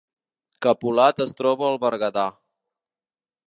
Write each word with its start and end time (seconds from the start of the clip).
Capolat 0.65 1.21
es 1.27 1.35
troba 1.41 1.69
al 1.69 1.79
Berguedà 1.87 2.27